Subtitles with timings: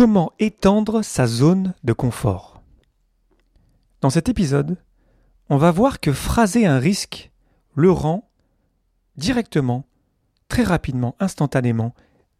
[0.00, 2.62] Comment étendre sa zone de confort
[4.00, 4.78] Dans cet épisode,
[5.50, 7.30] on va voir que phraser un risque
[7.74, 8.26] le rend
[9.18, 9.84] directement,
[10.48, 11.94] très rapidement, instantanément,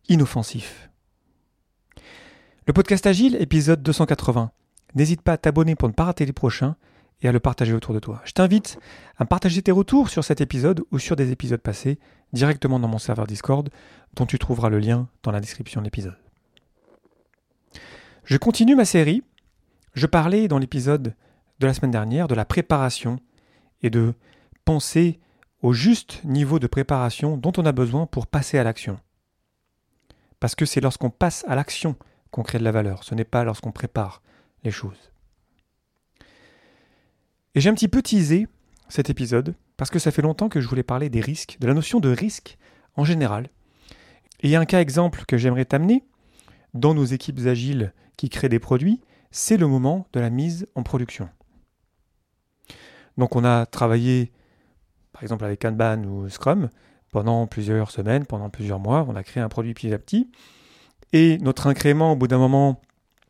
[0.08, 0.88] inoffensif.
[2.66, 4.52] Le podcast Agile, épisode 280.
[4.94, 6.76] N'hésite pas à t'abonner pour ne pas rater les prochains
[7.20, 8.22] et à le partager autour de toi.
[8.24, 8.78] Je t'invite
[9.18, 11.98] à partager tes retours sur cet épisode ou sur des épisodes passés
[12.32, 13.68] directement dans mon serveur Discord,
[14.14, 16.16] dont tu trouveras le lien dans la description de l'épisode.
[18.24, 19.22] Je continue ma série.
[19.94, 21.14] Je parlais dans l'épisode
[21.58, 23.18] de la semaine dernière de la préparation
[23.82, 24.14] et de
[24.64, 25.18] penser
[25.62, 28.98] au juste niveau de préparation dont on a besoin pour passer à l'action.
[30.38, 31.96] Parce que c'est lorsqu'on passe à l'action
[32.30, 34.22] qu'on crée de la valeur, ce n'est pas lorsqu'on prépare
[34.64, 35.10] les choses.
[37.54, 38.46] Et j'ai un petit peu teasé
[38.88, 41.74] cet épisode parce que ça fait longtemps que je voulais parler des risques, de la
[41.74, 42.58] notion de risque
[42.96, 43.48] en général.
[44.40, 46.04] Et il y a un cas exemple que j'aimerais t'amener
[46.74, 50.82] dans nos équipes agiles qui créent des produits, c'est le moment de la mise en
[50.82, 51.30] production.
[53.16, 54.30] Donc on a travaillé
[55.14, 56.68] par exemple avec Kanban ou Scrum
[57.10, 60.30] pendant plusieurs semaines, pendant plusieurs mois, on a créé un produit petit à petit.
[61.14, 62.82] Et notre incrément, au bout d'un moment,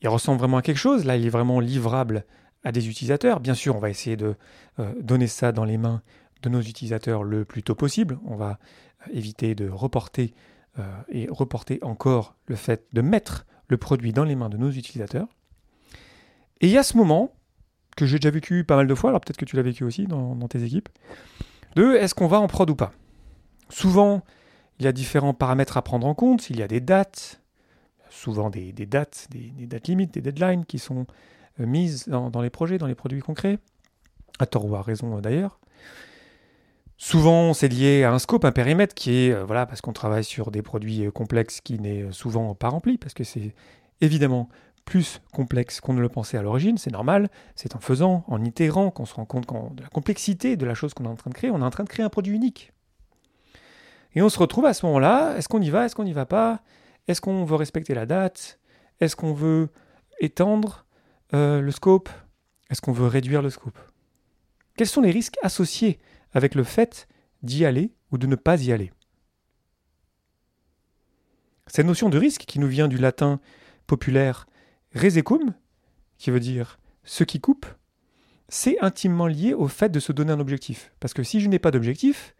[0.02, 1.04] il ressemble vraiment à quelque chose.
[1.04, 2.24] Là, il est vraiment livrable
[2.64, 3.38] à des utilisateurs.
[3.38, 4.34] Bien sûr, on va essayer de
[4.80, 6.02] euh, donner ça dans les mains
[6.42, 8.18] de nos utilisateurs le plus tôt possible.
[8.26, 8.58] On va
[9.06, 10.34] euh, éviter de reporter
[10.80, 14.70] euh, et reporter encore le fait de mettre le produit dans les mains de nos
[14.70, 15.28] utilisateurs.
[16.60, 17.32] Et il y a ce moment,
[17.96, 20.06] que j'ai déjà vécu pas mal de fois, alors peut-être que tu l'as vécu aussi
[20.06, 20.88] dans, tes équipes,
[21.76, 22.92] de est-ce qu'on va en prod ou pas?
[23.68, 24.22] Souvent,
[24.78, 26.50] il y a différents paramètres à prendre en compte.
[26.50, 27.40] Il y a des dates,
[28.08, 31.06] souvent des, dates, des, dates limites, des deadlines qui sont
[31.60, 33.58] euh, mises dans, les projets, dans les produits concrets,
[34.38, 35.60] à tort ou à raison euh, d'ailleurs.
[37.02, 40.22] Souvent, c'est lié à un scope, un périmètre qui est, euh, voilà, parce qu'on travaille
[40.22, 43.54] sur des produits complexes qui n'est souvent pas rempli, parce que c'est
[44.02, 44.50] évidemment
[44.84, 48.90] plus complexe qu'on ne le pensait à l'origine, c'est normal, c'est en faisant, en itérant,
[48.90, 51.34] qu'on se rend compte de la complexité de la chose qu'on est en train de
[51.34, 52.70] créer, on est en train de créer un produit unique.
[54.14, 56.26] Et on se retrouve à ce moment-là, est-ce qu'on y va, est-ce qu'on n'y va
[56.26, 56.60] pas
[57.08, 58.60] Est-ce qu'on veut respecter la date
[59.00, 59.70] Est-ce qu'on veut
[60.20, 60.84] étendre
[61.32, 62.10] euh, le scope
[62.68, 63.78] Est-ce qu'on veut réduire le scope?
[64.76, 65.98] Quels sont les risques associés
[66.32, 67.08] avec le fait
[67.42, 68.92] d'y aller ou de ne pas y aller
[71.66, 73.40] Cette notion de risque qui nous vient du latin
[73.86, 74.46] populaire
[74.94, 75.54] resecum,
[76.18, 77.66] qui veut dire ce qui coupe,
[78.48, 80.92] c'est intimement lié au fait de se donner un objectif.
[81.00, 82.34] Parce que si je n'ai pas d'objectif,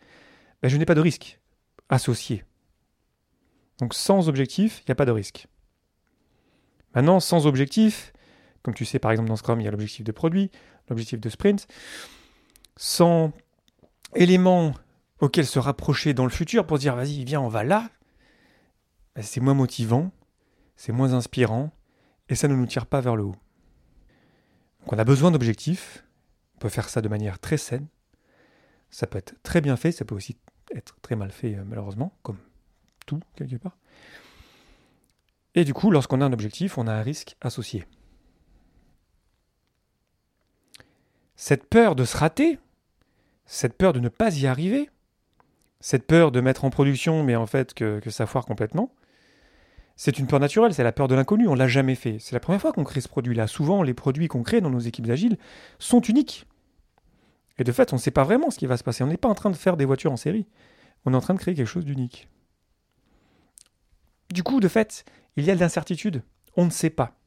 [0.62, 1.40] ben je n'ai pas de risque
[1.88, 2.44] associé.
[3.78, 5.46] Donc sans objectif, il n'y a pas de risque.
[6.94, 8.12] Maintenant, sans objectif,
[8.62, 10.50] comme tu sais par exemple dans Scrum, il y a l'objectif de produit,
[10.88, 11.66] l'objectif de sprint,
[12.76, 13.32] sans
[14.14, 14.74] éléments
[15.20, 17.90] auxquels se rapprocher dans le futur pour dire vas-y, viens, on va là,
[19.14, 20.10] ben, c'est moins motivant,
[20.76, 21.70] c'est moins inspirant,
[22.28, 23.36] et ça ne nous tire pas vers le haut.
[24.80, 26.04] Donc on a besoin d'objectifs,
[26.56, 27.86] on peut faire ça de manière très saine,
[28.90, 30.36] ça peut être très bien fait, ça peut aussi
[30.74, 32.38] être très mal fait euh, malheureusement, comme
[33.06, 33.76] tout quelque part.
[35.54, 37.84] Et du coup, lorsqu'on a un objectif, on a un risque associé.
[41.34, 42.58] Cette peur de se rater,
[43.52, 44.88] cette peur de ne pas y arriver,
[45.80, 48.94] cette peur de mettre en production mais en fait que, ça foire complètement,
[49.96, 52.18] c'est une peur naturelle, c'est la peur de l'inconnu, on l'a jamais fait.
[52.20, 53.48] C'est la première fois qu'on crée ce produit-là.
[53.48, 55.36] Souvent, les produits qu'on crée dans nos équipes agiles
[55.80, 56.46] sont uniques.
[57.58, 59.02] Et de fait, on ne sait pas vraiment ce qui va se passer.
[59.02, 60.46] On n'est pas en train de faire des voitures en série.
[61.04, 62.28] On est en train de créer quelque chose d'unique.
[64.32, 65.04] Du coup, de fait,
[65.36, 66.22] il y a de l'incertitude.
[66.56, 67.18] On ne sait pas.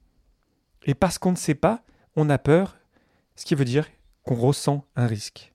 [0.85, 1.84] Et parce qu'on ne sait pas,
[2.16, 2.78] on a peur,
[3.35, 3.88] ce qui veut dire
[4.23, 5.53] qu'on ressent un risque.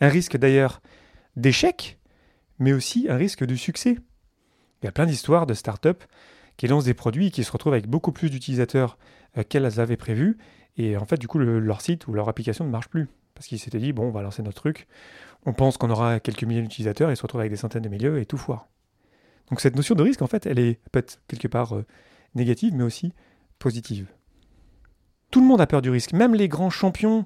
[0.00, 0.80] Un risque d'ailleurs
[1.36, 1.98] d'échec,
[2.58, 3.98] mais aussi un risque de succès.
[4.82, 6.04] Il y a plein d'histoires de start-up
[6.56, 8.98] qui lancent des produits et qui se retrouvent avec beaucoup plus d'utilisateurs
[9.36, 10.38] euh, qu'elles avaient prévu.
[10.76, 13.08] Et en fait, du coup, leur site ou leur application ne marche plus.
[13.34, 14.86] Parce qu'ils s'étaient dit, bon, on va lancer notre truc.
[15.46, 18.20] On pense qu'on aura quelques milliers d'utilisateurs et se retrouve avec des centaines de milliers
[18.20, 18.68] et tout foire.
[19.50, 21.86] Donc cette notion de risque, en fait, elle est peut-être quelque part euh,
[22.34, 23.12] négative, mais aussi
[23.58, 24.08] positive.
[25.30, 26.12] Tout le monde a peur du risque.
[26.12, 27.24] Même les grands champions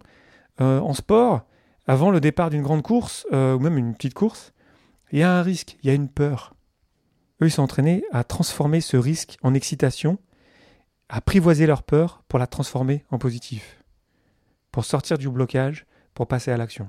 [0.60, 1.46] euh, en sport,
[1.86, 4.52] avant le départ d'une grande course, ou même une petite course,
[5.10, 6.54] il y a un risque, il y a une peur.
[7.42, 10.18] Eux, ils sont entraînés à transformer ce risque en excitation,
[11.08, 13.82] à apprivoiser leur peur pour la transformer en positif,
[14.70, 16.88] pour sortir du blocage, pour passer à l'action.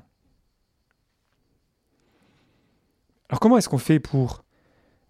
[3.30, 4.44] Alors comment est-ce qu'on fait pour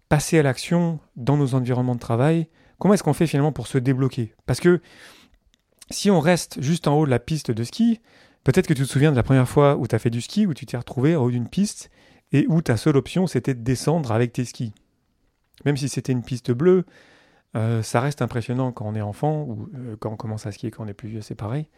[0.08, 2.48] passer à l'action dans nos environnements de travail?
[2.78, 4.34] Comment est-ce qu'on fait finalement pour se débloquer?
[4.46, 4.80] Parce que
[5.90, 8.00] si on reste juste en haut de la piste de ski,
[8.44, 10.46] peut-être que tu te souviens de la première fois où tu as fait du ski,
[10.46, 11.90] où tu t'es retrouvé en haut d'une piste
[12.32, 14.72] et où ta seule option c'était de descendre avec tes skis
[15.64, 16.84] même si c'était une piste bleue,
[17.56, 20.70] euh, ça reste impressionnant quand on est enfant ou euh, quand on commence à skier
[20.70, 21.68] quand on est plus vieux, c'est pareil.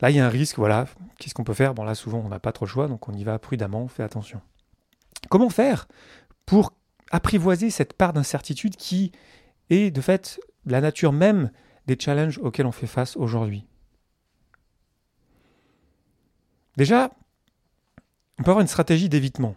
[0.00, 0.86] Là, il y a un risque, voilà.
[1.18, 1.74] Qu'est-ce qu'on peut faire?
[1.74, 3.88] Bon, là, souvent, on n'a pas trop le choix, donc on y va prudemment, on
[3.88, 4.40] fait attention.
[5.28, 5.88] Comment faire
[6.46, 6.72] pour
[7.10, 9.12] apprivoiser cette part d'incertitude qui
[9.70, 11.50] est, de fait, la nature même
[11.86, 13.66] des challenges auxquels on fait face aujourd'hui?
[16.78, 17.10] Déjà,
[18.38, 19.56] on peut avoir une stratégie d'évitement.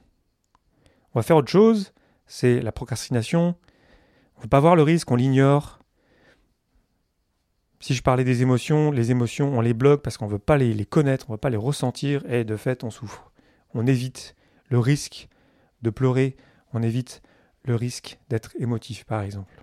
[1.13, 1.93] On va faire autre chose,
[2.25, 3.55] c'est la procrastination.
[4.35, 5.77] On ne veut pas voir le risque, on l'ignore.
[7.79, 10.57] Si je parlais des émotions, les émotions, on les bloque parce qu'on ne veut pas
[10.57, 13.31] les, connaître, on ne veut pas les ressentir, et de fait, on souffre.
[13.75, 14.35] On évite
[14.69, 15.29] le risque
[15.83, 16.35] de pleurer,
[16.73, 17.21] on évite
[17.65, 19.61] le risque d'être émotif, par exemple.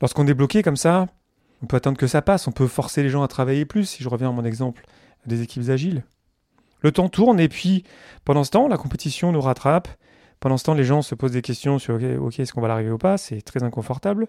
[0.00, 1.08] Lorsqu'on est bloqué comme ça,
[1.62, 4.02] on peut attendre que ça passe, on peut forcer les gens à travailler plus, si
[4.02, 4.84] je reviens à mon exemple
[5.26, 6.04] des équipes agiles.
[6.80, 7.84] Le temps tourne et puis
[8.24, 9.88] pendant ce temps, la compétition nous rattrape.
[10.40, 12.92] Pendant ce temps, les gens se posent des questions sur OK, est-ce qu'on va l'arriver
[12.92, 13.18] ou pas?
[13.18, 14.28] C'est très inconfortable.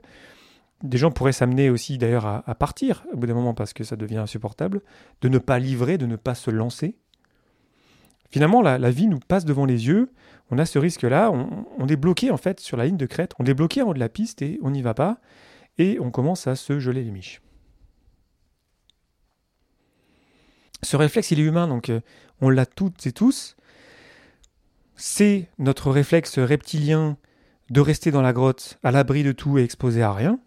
[0.81, 3.95] Des gens pourraient s'amener aussi d'ailleurs à, partir au bout d'un moment parce que ça
[3.95, 4.81] devient insupportable,
[5.21, 6.95] de ne pas livrer, de ne pas se lancer.
[8.31, 10.11] Finalement, la, vie nous passe devant les yeux.
[10.49, 11.31] On a ce risque-là.
[11.31, 13.33] On, on, est bloqué en fait sur la ligne de crête.
[13.39, 15.19] On est bloqué en haut de la piste et on n'y va pas
[15.79, 17.41] et on commence à se geler les miches.
[20.83, 22.01] Ce réflexe, il est humain, donc euh,
[22.41, 23.57] on l'a toutes et tous.
[24.95, 27.17] C'est notre réflexe reptilien
[27.69, 30.39] de rester dans la grotte, à l'abri de tout et exposé à rien.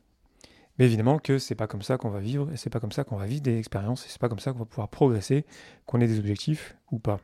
[0.78, 3.04] Mais évidemment que c'est pas comme ça qu'on va vivre, et c'est pas comme ça
[3.04, 5.44] qu'on va vivre des expériences, et c'est pas comme ça qu'on va pouvoir progresser,
[5.86, 7.20] qu'on ait des objectifs ou pas.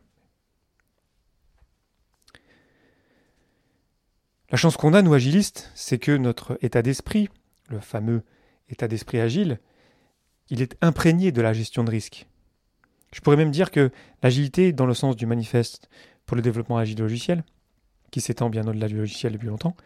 [4.51, 7.29] La chance qu'on a, nous agilistes, c'est que notre état d'esprit,
[7.69, 8.23] le fameux
[8.69, 9.61] état d'esprit agile,
[10.51, 12.27] il est imprégné de la gestion de risque.
[13.13, 13.91] Je pourrais même dire que
[14.23, 15.89] l'agilité, dans le sens du manifeste
[16.27, 17.45] pour le développement agile logiciel,
[18.11, 19.77] qui s'étend bien au-delà du logiciel depuis longtemps,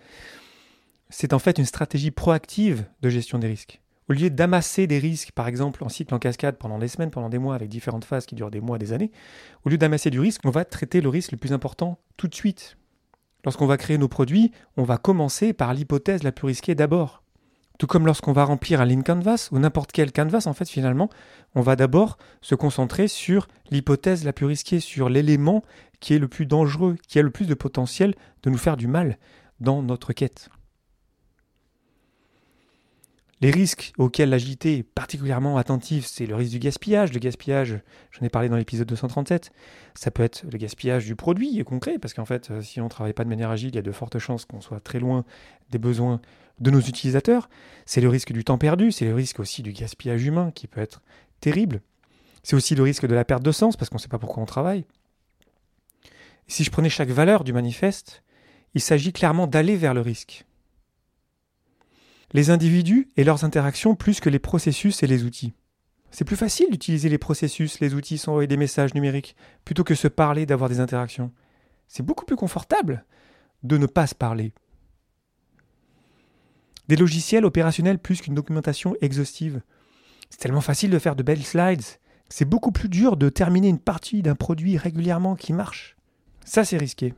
[1.11, 3.81] c'est en fait une stratégie proactive de gestion des risques.
[4.09, 7.29] Au lieu d'amasser des risques, par exemple en cycle en cascade pendant des semaines, pendant
[7.29, 9.13] des mois, avec différentes phases qui durent des mois, des années,
[9.65, 12.35] au lieu d'amasser du risque, on va traiter le risque le plus important tout de
[12.35, 12.77] suite.
[13.45, 17.22] Lorsqu'on va créer nos produits, on va commencer par l'hypothèse la plus risquée d'abord.
[17.79, 21.09] Tout comme lorsqu'on va remplir un lean canvas ou n'importe quel canvas, en fait, finalement,
[21.55, 25.63] on va d'abord se concentrer sur l'hypothèse la plus risquée, sur l'élément
[26.01, 28.89] qui est le plus dangereux, qui a le plus de potentiel de nous faire du
[28.89, 29.19] mal
[29.61, 30.49] dans notre quête.
[33.43, 37.13] Les risques auxquels l'agilité est particulièrement attentive, c'est le risque du gaspillage.
[37.13, 37.81] Le gaspillage,
[38.13, 39.51] j'en ai parlé dans l'épisode 237,
[39.97, 43.15] ça peut être le gaspillage du produit concret, parce qu'en fait, si on ne travaille
[43.15, 45.25] pas de manière agile, il y a de fortes chances qu'on soit très loin
[45.71, 46.21] des besoins
[46.61, 47.49] de nos utilisateurs.
[47.87, 50.81] C'est le risque du temps perdu, c'est le risque aussi du gaspillage humain qui peut
[50.81, 51.03] être
[51.41, 51.81] terrible.
[52.43, 54.43] C'est aussi le risque de la perte de sens, parce qu'on ne sait pas pourquoi
[54.43, 54.85] on travaille.
[56.49, 58.23] si je prenais chaque valeur du manifeste,
[58.75, 60.45] il s'agit clairement d'aller vers le risque
[62.33, 65.53] les individus et leurs interactions plus que les processus et les outils.
[66.11, 69.95] C'est plus facile d'utiliser les processus, les outils sans envoyer des messages numériques, plutôt que
[69.95, 71.33] se parler, d'avoir des interactions.
[71.89, 73.05] C'est beaucoup plus confortable
[73.63, 74.53] de ne pas se parler.
[76.89, 79.63] Des logiciels opérationnels plus qu'une documentation exhaustive.
[80.31, 81.83] C'est tellement facile de faire de belles slides.
[82.29, 85.97] C'est beaucoup plus dur de terminer une partie d'un produit régulièrement qui marche.
[86.45, 87.15] Ça, c'est risqué.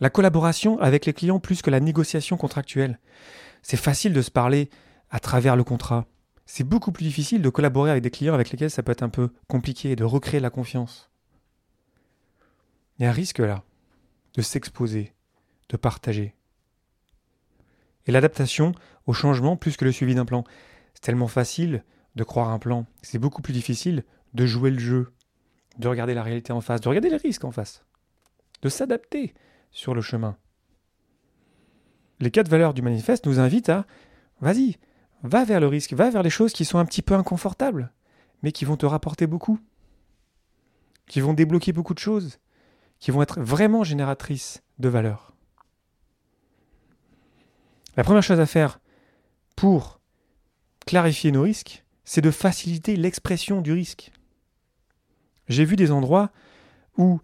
[0.00, 3.00] La collaboration avec les clients plus que la négociation contractuelle.
[3.62, 4.70] C'est facile de se parler
[5.10, 6.06] à travers le contrat.
[6.44, 9.08] C'est beaucoup plus difficile de collaborer avec des clients avec lesquels ça peut être un
[9.08, 11.10] peu compliqué, de recréer la confiance.
[12.98, 13.64] Il y a un risque là,
[14.34, 15.12] de s'exposer,
[15.70, 16.35] de partager.
[18.06, 18.72] Et l'adaptation
[19.06, 20.44] au changement plus que le suivi d'un plan.
[20.94, 21.84] C'est tellement facile
[22.14, 22.86] de croire un plan.
[23.02, 25.12] C'est beaucoup plus difficile de jouer le jeu,
[25.78, 27.84] de regarder la réalité en face, de regarder les risques en face,
[28.62, 29.34] de s'adapter
[29.70, 30.36] sur le chemin
[32.20, 33.86] les quatre valeurs du manifeste nous invitent à
[34.40, 34.76] vas-y,
[35.22, 37.92] va vers le risque, va vers les choses qui sont un petit peu inconfortables,
[38.42, 39.58] mais qui vont te rapporter beaucoup,
[41.06, 42.38] qui vont débloquer beaucoup de choses,
[42.98, 45.35] qui vont être vraiment génératrices de valeur.
[47.96, 48.78] La première chose à faire
[49.56, 50.00] pour
[50.86, 54.12] clarifier nos risques, c'est de faciliter l'expression du risque.
[55.48, 56.30] J'ai vu des endroits
[56.98, 57.20] où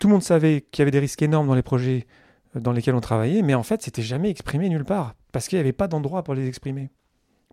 [0.00, 2.06] tout le monde savait qu'il y avait des risques énormes dans les projets
[2.54, 5.60] dans lesquels on travaillait, mais en fait, c'était jamais exprimé nulle part, parce qu'il n'y
[5.60, 6.90] avait pas d'endroit pour les exprimer.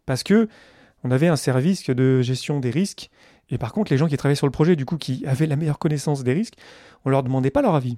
[0.05, 0.47] Parce que
[1.03, 3.09] on avait un service de gestion des risques,
[3.49, 5.57] et par contre, les gens qui travaillaient sur le projet, du coup, qui avaient la
[5.57, 6.55] meilleure connaissance des risques,
[7.05, 7.97] on leur demandait pas leur avis.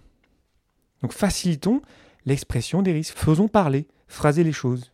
[1.02, 1.82] Donc facilitons
[2.26, 4.92] l'expression des risques, faisons parler, phraser les choses.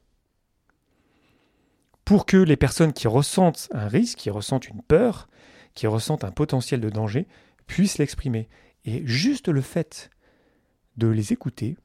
[2.05, 5.27] Pour que les personnes qui ressentent un risque, qui ressentent une peur,
[5.73, 7.27] qui ressentent un potentiel de danger,
[7.67, 8.49] puissent l'exprimer.
[8.85, 10.09] Et juste le fait
[10.97, 11.77] de les écouter,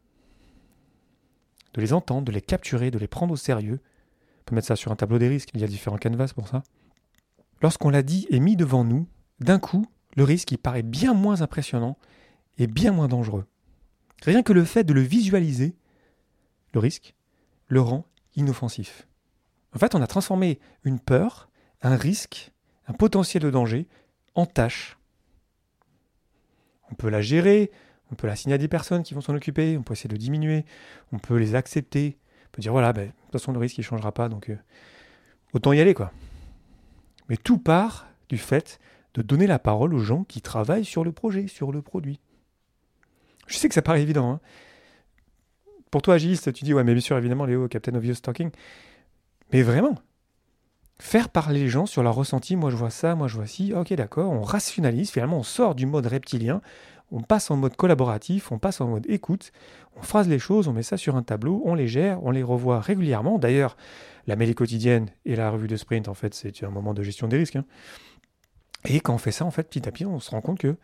[1.75, 3.81] de les entendre, de les capturer, de les prendre au sérieux.
[4.41, 6.49] On peut mettre ça sur un tableau des risques, il y a différents canevas pour
[6.49, 6.62] ça.
[7.62, 9.07] Lorsqu'on l'a dit et mis devant nous,
[9.41, 9.87] d'un coup,
[10.17, 11.99] le risque il paraît bien moins impressionnant
[12.59, 13.47] et bien moins dangereux.
[14.23, 15.76] Rien que le fait de le visualiser,
[16.73, 17.14] le risque,
[17.68, 19.06] le rend inoffensif.
[19.75, 21.50] En fait, on a transformé une peur,
[21.82, 22.52] un risque,
[22.87, 23.88] un potentiel de danger
[24.35, 24.99] en tâche.
[26.90, 27.70] On peut la gérer,
[28.11, 30.64] on peut l'assigner à des personnes qui vont s'en occuper, on peut essayer de diminuer,
[31.12, 33.82] on peut les accepter, on peut dire voilà, ben, de toute façon le risque ne
[33.82, 34.56] changera pas, donc euh,
[35.52, 36.12] autant y aller quoi.
[37.28, 38.78] Mais tout part du fait
[39.14, 42.20] de donner la parole aux gens qui travaillent sur le projet, sur le produit.
[43.47, 44.31] Je sais que ça paraît évident.
[44.31, 44.41] Hein.
[45.91, 48.50] Pour toi, agiliste, tu dis ouais, mais bien sûr, évidemment, Léo, Captain Obvious Talking.
[49.53, 49.95] Mais vraiment,
[50.99, 53.73] faire parler les gens sur leur ressenti, moi je vois ça, moi je vois ci,
[53.73, 56.61] ok d'accord, on rationalise, finalement on sort du mode reptilien,
[57.12, 59.53] on passe en mode collaboratif, on passe en mode écoute,
[59.97, 62.43] on phrase les choses, on met ça sur un tableau, on les gère, on les
[62.43, 63.38] revoit régulièrement.
[63.38, 63.76] D'ailleurs,
[64.26, 67.29] la mêlée quotidienne et la revue de sprint, en fait, c'est un moment de gestion
[67.29, 67.57] des risques.
[67.57, 67.65] Hein.
[68.85, 70.76] Et quand on fait ça, en fait, petit à petit, on se rend compte que,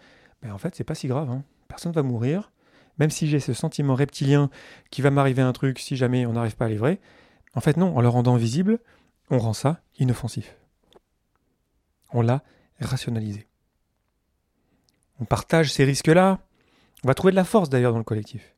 [0.42, 1.28] ben, en fait, c'est pas si grave.
[1.30, 1.42] Hein.
[1.72, 2.52] Personne va mourir.
[2.98, 4.50] Même si j'ai ce sentiment reptilien
[4.90, 7.00] qui va m'arriver un truc si jamais on n'arrive pas à livrer,
[7.54, 8.78] en fait, non, en le rendant visible,
[9.30, 10.56] on rend ça inoffensif.
[12.12, 12.42] On l'a
[12.80, 13.46] rationalisé
[15.22, 16.40] on partage ces risques-là.
[17.04, 18.56] On va trouver de la force d'ailleurs dans le collectif.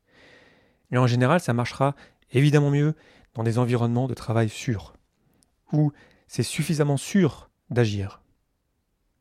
[0.91, 1.95] Et en général, ça marchera
[2.31, 2.95] évidemment mieux
[3.35, 4.95] dans des environnements de travail sûrs,
[5.71, 5.91] où
[6.27, 8.23] c'est suffisamment sûr d'agir.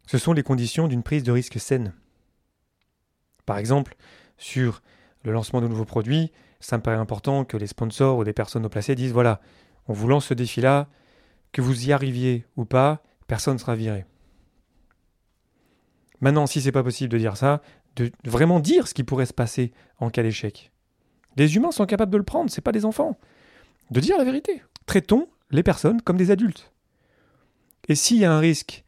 [0.07, 1.93] Ce sont les conditions d'une prise de risque saine.
[3.47, 3.97] Par exemple,
[4.39, 4.83] sur
[5.23, 8.65] le lancement de nouveaux produits, ça me paraît important que les sponsors ou des personnes
[8.65, 9.41] au placé disent voilà,
[9.89, 10.89] on vous lance ce défi-là,
[11.53, 14.07] que vous y arriviez ou pas, personne ne sera viré.
[16.21, 17.61] Maintenant, si c'est pas possible de dire ça,
[17.97, 20.73] de vraiment dire ce qui pourrait se passer en cas d'échec.
[21.37, 23.19] Les humains sont capables de le prendre, c'est pas des enfants.
[23.91, 24.63] De dire la vérité.
[24.87, 26.73] Traitons les personnes comme des adultes.
[27.89, 28.84] Et s'il y a un risque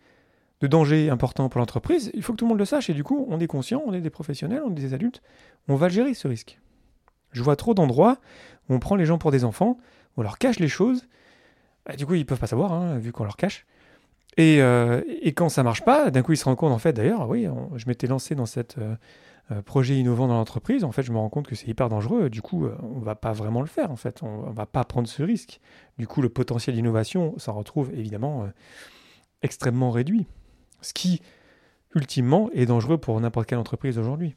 [0.61, 2.89] de danger important pour l'entreprise, il faut que tout le monde le sache.
[2.91, 5.23] Et du coup, on est conscient, on est des professionnels, on est des adultes,
[5.69, 6.59] on va gérer ce risque.
[7.33, 8.19] Je vois trop d'endroits
[8.69, 9.79] où on prend les gens pour des enfants,
[10.17, 11.07] on leur cache les choses.
[11.85, 13.67] Bah, du coup, ils peuvent pas savoir, hein, vu qu'on leur cache.
[14.39, 17.29] Euh, et, quand ça marche pas, d'un coup, il se rend compte, en fait, d'ailleurs,
[17.29, 17.47] oui,
[17.77, 18.95] je m'étais lancé dans ce euh,
[19.51, 20.85] euh, projet innovant dans l'entreprise.
[20.85, 22.29] En fait, je me rends compte que c'est hyper dangereux.
[22.29, 23.91] Du coup, on va pas vraiment le faire.
[23.91, 25.61] En fait, on, ne va pas prendre ce risque.
[25.99, 28.49] Du coup, le potentiel d'innovation s'en retrouve évidemment
[29.43, 30.27] extrêmement réduit.
[30.87, 31.21] Ce qui,
[31.97, 34.37] ultimement, est dangereux pour n'importe quelle entreprise aujourd'hui.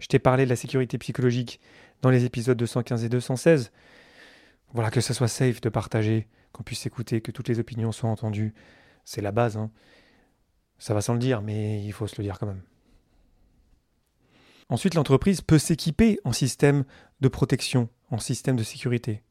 [0.00, 1.60] Je t'ai parlé de la sécurité psychologique
[2.00, 3.72] dans les épisodes 215 et 216.
[4.72, 8.08] Voilà, que ce soit safe de partager qu'on puisse écouter, que toutes les opinions soient
[8.08, 8.54] entendues.
[9.04, 9.58] C'est la base.
[9.58, 9.70] Hein.
[10.78, 12.62] Ça va sans le dire, mais il faut se le dire quand même.
[14.70, 16.84] Ensuite, l'entreprise peut s'équiper en système
[17.20, 19.22] de protection, en système de sécurité.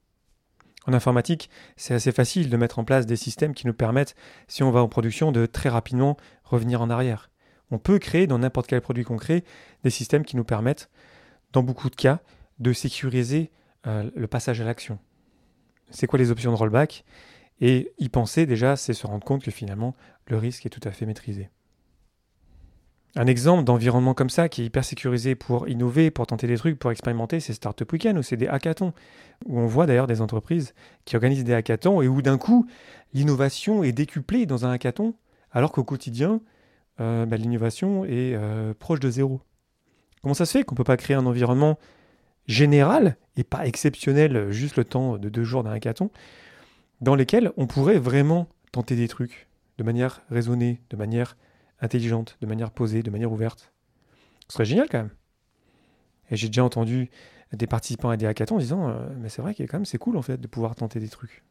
[0.86, 4.16] En informatique, c'est assez facile de mettre en place des systèmes qui nous permettent,
[4.48, 7.30] si on va en production, de très rapidement revenir en arrière.
[7.72, 9.44] On peut créer dans n'importe quel produit concret
[9.84, 10.90] des systèmes qui nous permettent,
[11.54, 12.20] dans beaucoup de cas,
[12.60, 13.52] de sécuriser
[13.88, 15.00] euh, le passage à l'action
[15.94, 17.06] c'est quoi les options de rollback?
[17.62, 19.96] Et y penser déjà, c'est se rendre compte que finalement,
[20.28, 21.50] le risque est tout à fait maîtrisé.
[23.16, 26.80] Un exemple d'environnement comme ça, qui est hyper sécurisé pour innover, pour tenter des trucs,
[26.80, 28.92] pour expérimenter, c'est Startup Weekend, ou c'est des hackathons,
[29.46, 30.74] où on voit d'ailleurs des entreprises
[31.06, 32.66] qui organisent des hackathons et où d'un coup,
[33.14, 35.14] l'innovation est décuplée dans un hackathon,
[35.52, 36.42] alors qu'au quotidien,
[37.02, 39.42] euh, bah, l'innovation est euh, proche de zéro.
[40.24, 41.78] Comment ça se fait qu'on ne peut pas créer un environnement
[42.48, 46.10] général et pas exceptionnel, juste le temps de deux jours d'un hackathon,
[47.02, 51.38] dans lesquels on pourrait vraiment tenter des trucs de manière raisonnée, de manière
[51.84, 53.74] intelligente, de manière posée, de manière ouverte.
[54.48, 55.12] Ce serait génial quand même.
[56.32, 57.10] Et j'ai déjà entendu
[57.52, 60.18] des participants à des hackathons disant euh, Mais c'est vrai qu'il quand même c'est cool
[60.18, 61.44] en fait de pouvoir tenter des trucs.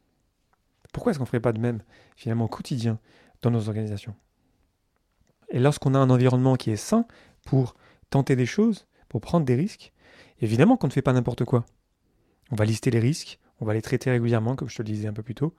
[0.92, 1.82] Pourquoi est-ce qu'on ne ferait pas de même
[2.16, 2.98] finalement au quotidien
[3.42, 4.14] dans nos organisations?
[5.50, 7.06] Et lorsqu'on a un environnement qui est sain
[7.44, 7.76] pour
[8.10, 9.92] tenter des choses, pour prendre des risques,
[10.42, 11.64] Évidemment qu'on ne fait pas n'importe quoi.
[12.50, 15.06] On va lister les risques, on va les traiter régulièrement, comme je te le disais
[15.06, 15.54] un peu plus tôt.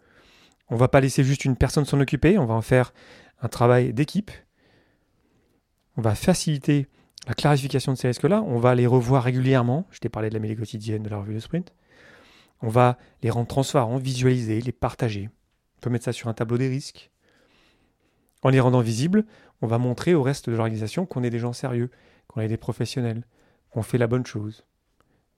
[0.70, 2.94] On va pas laisser juste une personne s'en occuper, on va en faire
[3.42, 4.30] un travail d'équipe.
[5.98, 6.88] On va faciliter
[7.28, 9.88] la clarification de ces risques-là, on va les revoir régulièrement.
[9.92, 11.74] Je t'ai parlé de la mêlée quotidienne, de la revue de sprint.
[12.62, 15.30] On va les rendre transparents, visualiser, les partager.
[15.78, 17.12] On peut mettre ça sur un tableau des risques.
[18.42, 19.26] En les rendant visibles,
[19.62, 21.90] on va montrer au reste de l'organisation qu'on est des gens sérieux,
[22.28, 23.24] qu'on est des professionnels,
[23.70, 24.66] qu'on fait la bonne chose.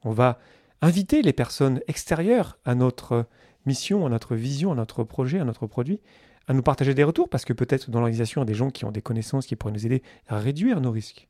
[0.04, 0.40] On va
[0.82, 3.28] inviter les personnes extérieures à notre
[3.66, 6.02] mission, à notre vision, à notre projet, à notre produit,
[6.48, 8.70] à nous partager des retours, parce que peut-être dans l'organisation, il y a des gens
[8.70, 11.28] qui ont des connaissances qui pourraient nous aider à réduire nos risques.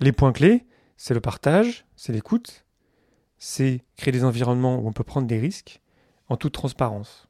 [0.00, 2.64] Les points clés, c'est le partage, c'est l'écoute,
[3.38, 5.80] c'est créer des environnements où on peut prendre des risques
[6.28, 7.28] en toute transparence.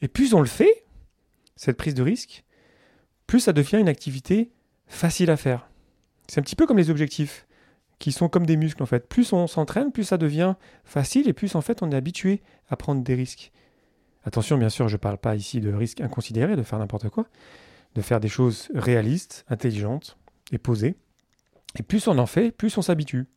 [0.00, 0.84] Et plus on le fait,
[1.56, 2.44] cette prise de risque,
[3.26, 4.52] plus ça devient une activité
[4.86, 5.68] facile à faire.
[6.28, 7.46] C'est un petit peu comme les objectifs,
[7.98, 9.08] qui sont comme des muscles en fait.
[9.08, 12.76] Plus on s'entraîne, plus ça devient facile et plus en fait on est habitué à
[12.76, 13.52] prendre des risques.
[14.26, 17.28] Attention, bien sûr, je ne parle pas ici de risques inconsidérés, de faire n'importe quoi,
[17.94, 20.18] de faire des choses réalistes, intelligentes
[20.50, 20.96] et posées.
[21.78, 23.28] Et plus on en fait, plus on s'habitue.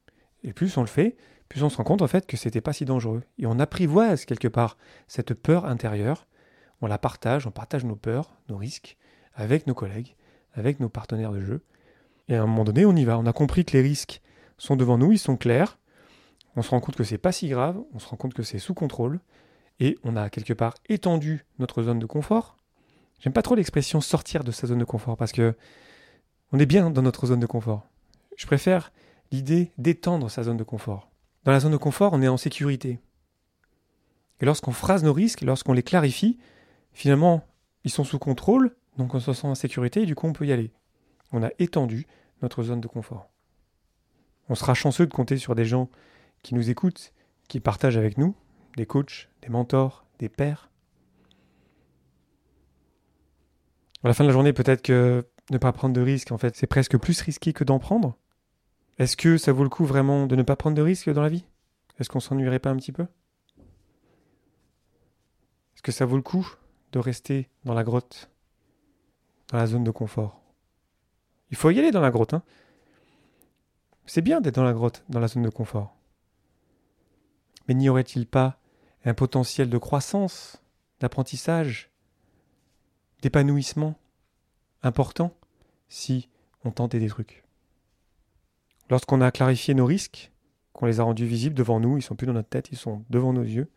[0.43, 1.15] Et plus on le fait,
[1.47, 3.21] plus on se rend compte en fait que c'était pas si dangereux.
[3.37, 4.77] Et on apprivoise quelque part
[5.07, 6.25] cette peur intérieure.
[6.81, 8.97] On la partage, on partage nos peurs, nos risques
[9.35, 10.15] avec nos collègues,
[10.53, 11.61] avec nos partenaires de jeu.
[12.29, 13.19] Et à un moment donné, on y va.
[13.19, 14.21] On a compris que les risques
[14.57, 15.77] sont devant nous, ils sont clairs.
[16.55, 18.57] On se rend compte que c'est pas si grave, on se rend compte que c'est
[18.57, 19.19] sous contrôle.
[19.79, 22.57] Et on a quelque part étendu notre zone de confort.
[23.19, 25.55] J'aime pas trop l'expression sortir de sa zone de confort parce que
[26.51, 27.85] on est bien dans notre zone de confort.
[28.37, 28.91] Je préfère
[29.31, 31.09] l'idée d'étendre sa zone de confort.
[31.43, 32.99] Dans la zone de confort, on est en sécurité.
[34.39, 36.37] Et lorsqu'on phrase nos risques, lorsqu'on les clarifie,
[36.93, 37.45] finalement,
[37.83, 40.45] ils sont sous contrôle, donc on se sent en sécurité et du coup on peut
[40.45, 40.71] y aller.
[41.31, 42.07] On a étendu
[42.41, 43.29] notre zone de confort.
[44.49, 45.89] On sera chanceux de compter sur des gens
[46.41, 47.13] qui nous écoutent,
[47.47, 48.35] qui partagent avec nous,
[48.79, 50.71] des coachs, des mentors, des pères.
[54.05, 56.55] À la fin de la journée, peut-être que ne pas prendre de risques, en fait,
[56.55, 58.17] c'est presque plus risqué que d'en prendre.
[58.97, 61.27] Est-ce que ça vaut le coup vraiment de ne pas prendre de risques dans la
[61.27, 61.43] vie?
[61.99, 63.03] Est-ce qu'on s'ennuierait pas un petit peu?
[65.73, 66.49] Est-ce que ça vaut le coup
[66.93, 68.29] de rester dans la grotte,
[69.49, 70.41] dans la zone de confort?
[71.51, 72.33] Il faut y aller dans la grotte.
[72.33, 72.43] Hein
[74.05, 75.97] C'est bien d'être dans la grotte, dans la zone de confort.
[77.67, 78.58] Mais n'y aurait-il pas
[79.05, 80.61] un potentiel de croissance,
[80.99, 81.89] d'apprentissage,
[83.21, 83.95] d'épanouissement
[84.83, 85.35] important
[85.87, 86.29] si
[86.63, 87.43] on tentait des trucs
[88.89, 90.31] Lorsqu'on a clarifié nos risques,
[90.73, 93.05] qu'on les a rendus visibles devant nous, ils sont plus dans notre tête, ils sont
[93.09, 93.69] devant nos yeux,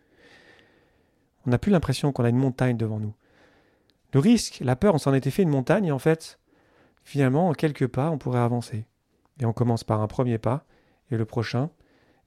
[1.46, 3.14] on n'a plus l'impression qu'on a une montagne devant nous.
[4.14, 6.38] Le risque, la peur, on s'en était fait une montagne et en fait,
[7.02, 8.86] finalement, en quelques pas, on pourrait avancer.
[9.40, 10.64] Et on commence par un premier pas
[11.10, 11.70] et le prochain,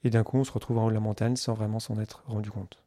[0.03, 2.23] et d'un coup on se retrouve en haut de la montagne sans vraiment s'en être
[2.27, 2.84] rendu compte.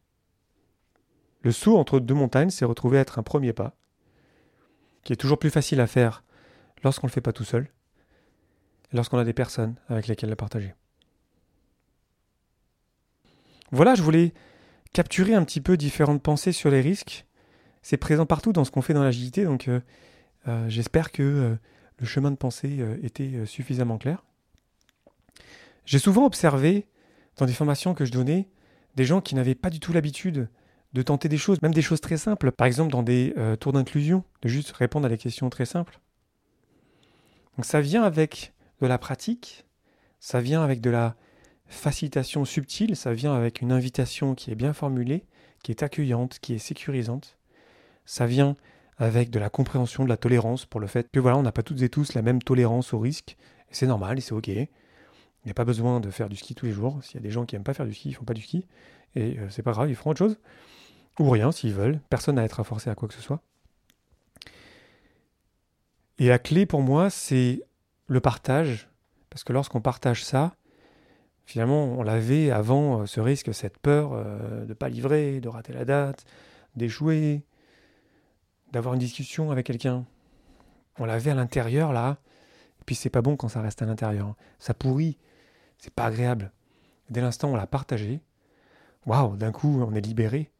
[1.42, 3.76] Le saut entre deux montagnes s'est retrouvé être un premier pas,
[5.04, 6.24] qui est toujours plus facile à faire
[6.82, 7.68] lorsqu'on ne le fait pas tout seul,
[8.92, 10.74] lorsqu'on a des personnes avec lesquelles le partager.
[13.70, 14.32] Voilà, je voulais
[14.92, 17.26] capturer un petit peu différentes pensées sur les risques.
[17.82, 19.80] C'est présent partout dans ce qu'on fait dans l'agilité, donc euh,
[20.48, 21.56] euh, j'espère que euh,
[21.98, 24.24] le chemin de pensée était suffisamment clair.
[25.84, 26.86] J'ai souvent observé
[27.36, 28.48] dans des formations que je donnais
[28.94, 30.48] des gens qui n'avaient pas du tout l'habitude
[30.92, 34.24] de tenter des choses, même des choses très simples, par exemple dans des tours d'inclusion,
[34.42, 36.00] de juste répondre à des questions très simples.
[37.56, 39.66] Donc ça vient avec de la pratique,
[40.20, 41.16] ça vient avec de la
[41.66, 45.24] facilitation subtile, ça vient avec une invitation qui est bien formulée,
[45.62, 47.36] qui est accueillante, qui est sécurisante.
[48.06, 48.56] Ça vient
[48.96, 51.62] avec de la compréhension, de la tolérance pour le fait que voilà, on n'a pas
[51.62, 53.36] toutes et tous la même tolérance au risque.
[53.70, 54.48] C'est normal et c'est ok.
[54.48, 54.66] Il
[55.44, 56.98] n'y a pas besoin de faire du ski tous les jours.
[57.02, 58.42] S'il y a des gens qui n'aiment pas faire du ski, ils font pas du
[58.42, 58.64] ski.
[59.14, 60.38] Et euh, c'est pas grave, ils feront autre chose.
[61.18, 62.00] Ou rien s'ils veulent.
[62.10, 63.42] Personne n'a à être forcé à quoi que ce soit.
[66.18, 67.62] Et la clé pour moi, c'est
[68.06, 68.88] le partage,
[69.30, 70.54] parce que lorsqu'on partage ça,
[71.46, 75.48] finalement, on l'avait avant euh, ce risque, cette peur euh, de ne pas livrer, de
[75.48, 76.24] rater la date,
[76.74, 77.44] d'échouer,
[78.72, 80.04] d'avoir une discussion avec quelqu'un.
[80.98, 82.18] On l'avait à l'intérieur, là,
[82.80, 84.34] et puis c'est pas bon quand ça reste à l'intérieur.
[84.58, 85.18] Ça pourrit,
[85.78, 86.52] c'est pas agréable.
[87.10, 88.20] Dès l'instant où on l'a partagé,
[89.06, 90.50] waouh, d'un coup, on est libéré.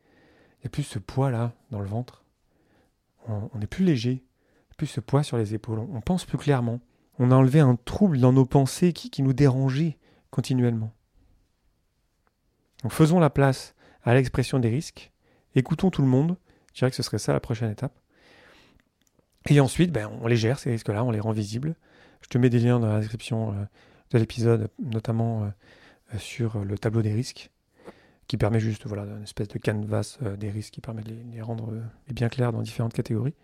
[0.68, 2.24] Plus ce poids-là dans le ventre.
[3.26, 4.24] On, est plus léger,
[4.78, 5.80] plus ce poids sur les épaules.
[5.80, 6.80] on pense plus clairement
[7.18, 9.98] on a enlevé un trouble dans nos pensées qui, nous dérangeait
[10.30, 10.92] continuellement.
[12.82, 15.10] Donc faisons la place à l'expression des risques,
[15.54, 16.36] écoutons tout le monde,
[16.72, 17.98] je dirais que ce serait ça la prochaine étape.
[19.50, 21.74] Et ensuite, ben, on les gère, ces risques-là, on les rend visibles.
[22.20, 23.64] Je te mets des liens dans la description euh,
[24.10, 25.48] de l'épisode, notamment euh,
[26.14, 27.50] euh, sur le tableau des risques,
[28.28, 31.72] qui permet juste voilà, une espèce de canvas des risques qui permet de les rendre
[32.10, 33.34] bien clairs dans différentes catégories.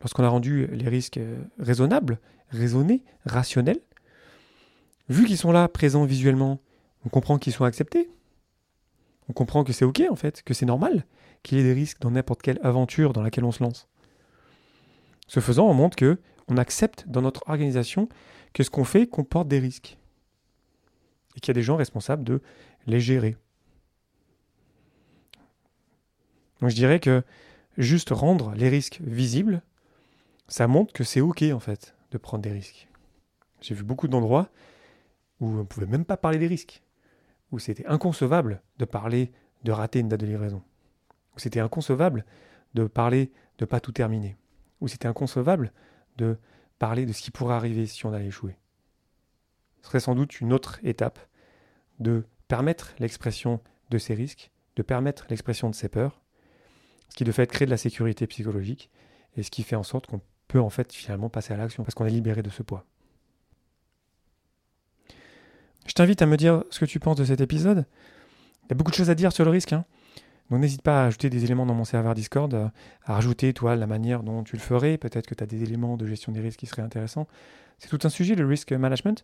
[0.00, 1.20] Lorsqu'on a rendu les risques
[1.58, 2.18] raisonnables,
[2.50, 3.80] raisonnés, rationnels,
[5.08, 6.60] vu qu'ils sont là, présents visuellement,
[7.06, 8.10] on comprend qu'ils sont acceptés.
[9.28, 11.06] On comprend que c'est OK en fait, que c'est normal
[11.44, 13.88] qu'il y ait des risques dans n'importe quelle aventure dans laquelle on se lance.
[15.28, 18.08] Ce faisant, on montre que on accepte dans notre organisation
[18.52, 19.98] que ce qu'on fait comporte des risques
[21.36, 22.42] et qu'il y a des gens responsables de
[22.86, 23.36] les gérer.
[26.62, 27.24] Donc je dirais que
[27.76, 29.62] juste rendre les risques visibles,
[30.46, 32.88] ça montre que c'est OK en fait de prendre des risques.
[33.60, 34.48] J'ai vu beaucoup d'endroits
[35.40, 36.84] où on ne pouvait même pas parler des risques,
[37.50, 39.32] où c'était inconcevable de parler
[39.64, 40.62] de rater une date de livraison,
[41.34, 42.24] où c'était inconcevable
[42.74, 44.36] de parler de pas tout terminer,
[44.80, 45.72] où c'était inconcevable
[46.16, 46.38] de
[46.78, 48.56] parler de ce qui pourrait arriver si on allait échouer.
[49.80, 51.18] Ce serait sans doute une autre étape
[51.98, 56.21] de permettre l'expression de ces risques, de permettre l'expression de ces peurs,
[57.12, 58.88] ce qui de fait crée de la sécurité psychologique
[59.36, 61.94] et ce qui fait en sorte qu'on peut en fait finalement passer à l'action parce
[61.94, 62.86] qu'on est libéré de ce poids.
[65.86, 67.84] Je t'invite à me dire ce que tu penses de cet épisode.
[68.62, 69.74] Il y a beaucoup de choses à dire sur le risque.
[69.74, 69.84] Hein.
[70.48, 72.68] Donc n'hésite pas à ajouter des éléments dans mon serveur Discord, euh,
[73.04, 74.96] à rajouter toi la manière dont tu le ferais.
[74.96, 77.28] Peut-être que tu as des éléments de gestion des risques qui seraient intéressants.
[77.78, 79.22] C'est tout un sujet, le risk management.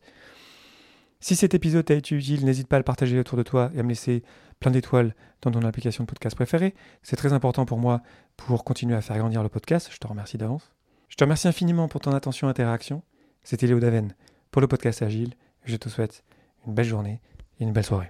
[1.20, 3.81] Si cet épisode t'a été utile, n'hésite pas à le partager autour de toi et
[3.81, 4.22] à me laisser
[4.61, 6.75] plein d'étoiles dans ton application de podcast préférée.
[7.03, 8.03] C'est très important pour moi
[8.37, 9.88] pour continuer à faire grandir le podcast.
[9.92, 10.73] Je te remercie d'avance.
[11.09, 13.03] Je te remercie infiniment pour ton attention et interaction.
[13.42, 14.14] C'était Léo Daven
[14.51, 15.35] pour le podcast Agile.
[15.64, 16.25] Je te souhaite
[16.66, 17.21] une belle journée
[17.59, 18.07] et une belle soirée.